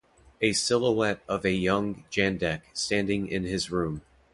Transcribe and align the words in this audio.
A 0.41 0.53
silhouette 0.53 1.21
of 1.29 1.45
a 1.45 1.51
young 1.51 2.05
Jandek, 2.09 2.63
standing 2.73 3.27
in 3.27 3.43
his 3.43 3.69
room. 3.69 4.01